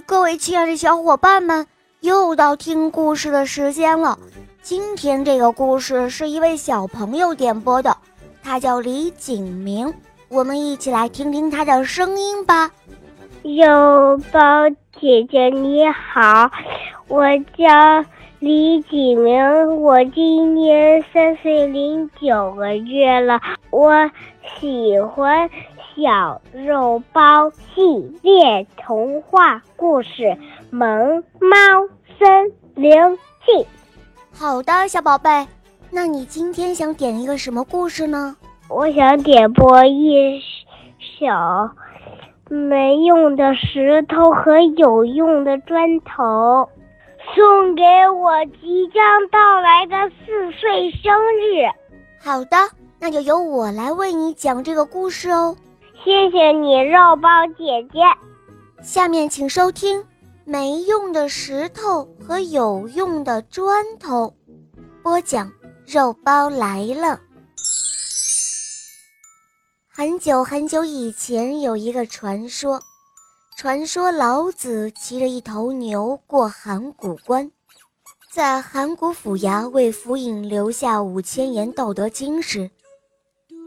[0.00, 1.66] 各位亲爱的小伙伴们，
[2.00, 4.18] 又到听故事的时间了。
[4.62, 7.96] 今天这个故事是一位小朋友点播的，
[8.42, 9.92] 他叫李景明，
[10.28, 12.70] 我们一起来听听他的声音吧。
[13.42, 14.68] 肉包
[15.00, 16.50] 姐姐你好，
[17.08, 18.04] 我叫
[18.38, 23.40] 李景明，我今年三岁零九个月了，
[23.70, 24.10] 我
[24.58, 25.48] 喜欢。
[25.94, 30.22] 小肉包系列童话故事
[30.70, 31.56] 《萌猫
[32.18, 32.92] 森林
[33.44, 33.52] 记》。
[34.32, 35.46] 好的，小宝贝，
[35.90, 38.34] 那你今天想点一个什么故事呢？
[38.68, 40.40] 我想点播一
[40.98, 41.26] 首
[42.48, 46.70] 没用的石头和有用的砖头，
[47.34, 51.68] 送给我即将到来的四岁生日。
[52.18, 52.56] 好的，
[52.98, 55.54] 那就由我来为你讲这个故事哦。
[56.04, 58.00] 谢谢你，肉包姐姐。
[58.82, 60.00] 下面请收听
[60.44, 64.34] 《没用的石头和有用的砖头》，
[65.02, 65.52] 播讲
[65.86, 67.20] 肉包来了。
[69.88, 72.80] 很久很久以前，有一个传说，
[73.56, 77.48] 传说老子骑着一头牛过函谷关，
[78.32, 82.68] 在函谷府衙为府尹留下五千言道德经时，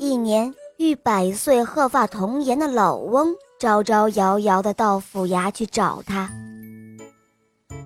[0.00, 0.52] 一年。
[0.84, 6.30] 遇百岁鹤发童颜的老翁，招招摇摇地到府衙去找他。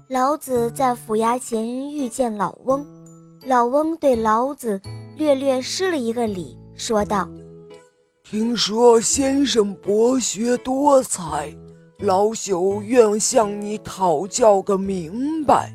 [0.09, 2.85] 老子在府衙前遇见老翁，
[3.47, 4.81] 老翁对老子
[5.17, 7.29] 略略施了一个礼，说道
[8.29, 11.55] ：“听说先生博学多才，
[12.01, 15.73] 老朽愿向你讨教个明白。”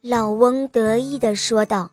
[0.00, 1.90] 老翁得意地说道。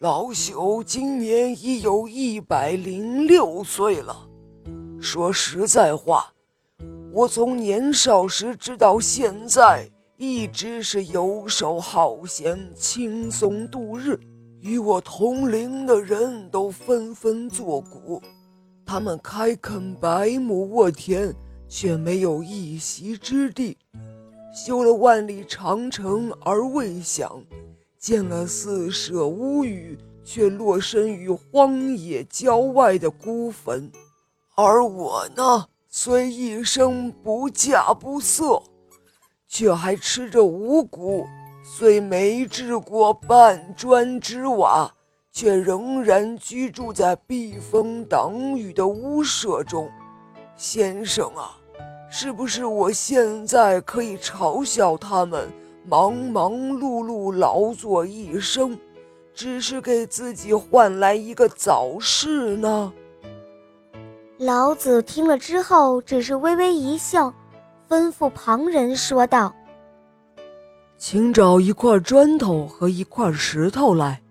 [0.00, 4.26] 老朽今年已有一百零六岁了。
[4.98, 6.32] 说实在话，
[7.12, 14.18] 我从年少时直到现在，一直是游手好闲、轻松度日。
[14.60, 18.22] 与我同龄的人都纷纷作古，
[18.86, 21.30] 他们开垦百亩沃田，
[21.68, 23.76] 却没有一席之地；
[24.54, 27.38] 修了万里长城而未享。
[28.00, 29.94] 建了四舍五入，
[30.24, 33.90] 却落身于荒野郊外的孤坟；
[34.56, 38.62] 而我呢，虽一生不嫁不色，
[39.46, 41.26] 却还吃着五谷；
[41.62, 44.90] 虽没治过半砖之瓦，
[45.30, 49.90] 却仍然居住在避风挡雨的屋舍中。
[50.56, 51.54] 先生啊，
[52.10, 55.52] 是不是我现在可以嘲笑他们？
[55.90, 58.78] 忙忙碌碌，劳作一生，
[59.34, 62.92] 只是给自己换来一个早逝呢。
[64.38, 67.34] 老子听了之后，只是微微一笑，
[67.88, 69.52] 吩咐旁人说道
[70.96, 74.22] ：“请找一块砖头和一块石头来。”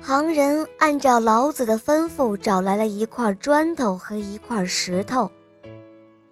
[0.00, 5.28] 旁人按照老子的吩咐，找来了一块砖头和一块石头。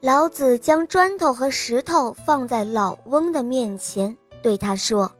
[0.04, 5.10] 老子将砖头和石头放在老翁的面前，对他说：“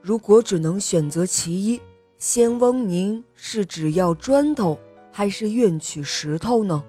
[0.00, 1.82] 如果只能选择其一，
[2.16, 4.78] 先翁您是只要砖头，
[5.10, 6.84] 还是愿取石头呢？”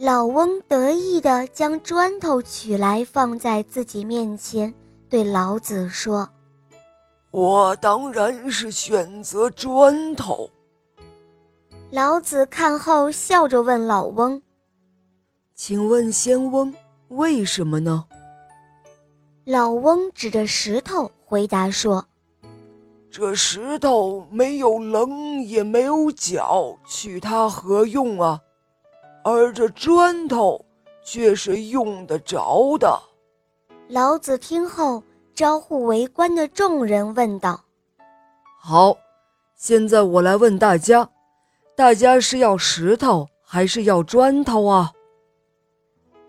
[0.00, 4.72] 老翁得意地将砖头取来放在自己面前，
[5.10, 6.26] 对老子说
[7.30, 10.48] ：“我当然是选择砖头。”
[11.92, 14.40] 老子看后笑着问老翁。
[15.62, 16.74] 请问仙翁，
[17.08, 18.06] 为什么呢？
[19.44, 22.06] 老翁指着石头回答说
[23.12, 28.40] ：“这石头没有棱也没有角，取它何用啊？
[29.22, 30.64] 而这砖头
[31.04, 32.98] 却是用得着的。”
[33.88, 35.02] 老子听后，
[35.34, 37.60] 招呼围观的众人问道
[38.58, 38.96] ：“好，
[39.56, 41.10] 现在我来问大家，
[41.76, 44.90] 大家是要石头还是要砖头啊？”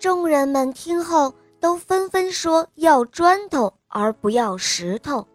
[0.01, 5.27] 众人们听后都纷纷说要砖头而不要石头。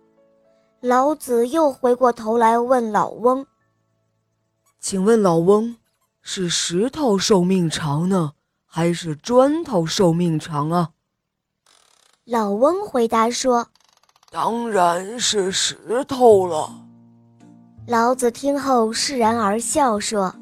[0.81, 3.47] 老子又回过头来问老翁
[4.81, 5.77] ：“请问老翁，
[6.21, 8.33] 是石头寿命长呢，
[8.67, 10.91] 还是砖头寿命长啊？”
[12.27, 13.69] 老翁回答说
[14.33, 16.69] ：“当然是石头了。”
[17.87, 20.35] 老子听后释然而笑说：“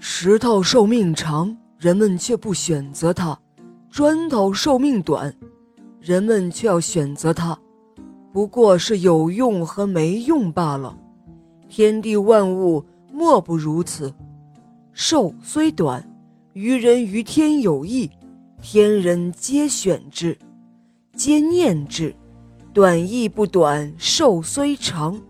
[0.00, 3.38] 石头寿命长，人们却不选择它。”
[3.92, 5.34] 砖头寿命短，
[6.00, 7.58] 人们却要选择它，
[8.32, 10.96] 不过是有用和没用罢了。
[11.68, 14.10] 天地万物莫不如此。
[14.94, 16.02] 寿虽短，
[16.54, 18.08] 于人于天有益；
[18.62, 20.38] 天人皆选之，
[21.14, 22.14] 皆念之。
[22.72, 25.20] 短亦不短，寿虽长，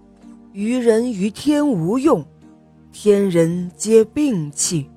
[0.53, 2.25] 于人于天无用。
[2.93, 4.89] 天人皆摒弃，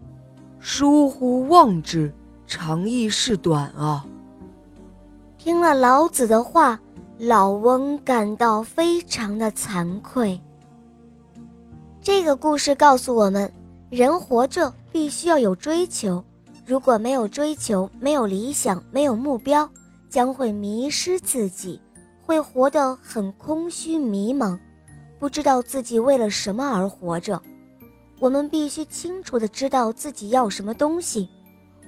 [0.59, 2.13] 疏忽忘之，
[2.47, 4.05] 长亦是短啊！
[5.37, 6.79] 听了老子的话，
[7.17, 10.39] 老翁感到非常的惭愧。
[12.01, 13.51] 这个故事告诉我们，
[13.89, 16.23] 人活着必须要有追求，
[16.65, 19.67] 如果没有追求，没有理想，没有目标，
[20.09, 21.81] 将会迷失自己。
[22.21, 24.57] 会活得很空虚迷茫，
[25.19, 27.39] 不知道自己为了什么而活着。
[28.19, 31.29] 我们必须清楚的知道自己要什么东西。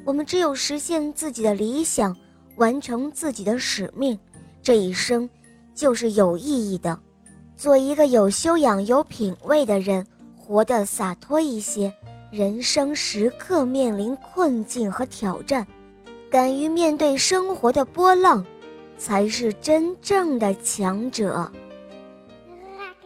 [0.07, 2.15] 我们只有实现自己的理想，
[2.55, 4.17] 完成自己的使命，
[4.63, 5.29] 这一生
[5.75, 6.97] 就是有意义的。
[7.57, 10.07] 做一个有修养、有品位的人，
[10.37, 11.93] 活得洒脱一些。
[12.31, 15.67] 人生时刻面临困境和挑战，
[16.31, 18.45] 敢于面对生活的波浪。
[18.97, 21.51] 才是真正的强者。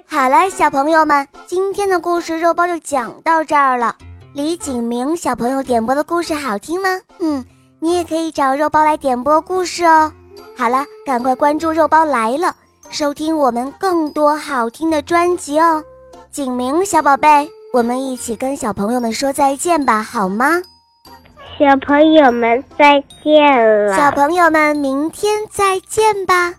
[0.06, 3.98] 好了，小朋友们，今天的故事肉包就讲到这儿了。
[4.34, 6.88] 李景明小朋友点播的故事好听吗？
[7.20, 7.44] 嗯，
[7.80, 10.10] 你也可以找肉包来点播故事哦。
[10.58, 12.56] 好了，赶快关注肉包来了，
[12.90, 15.84] 收听我们更多好听的专辑哦。
[16.32, 20.62] 景明小宝贝，我们一起跟小朋友们说再见吧，好吗？
[21.60, 26.54] 小朋友们再见了，小朋友们明天再见吧。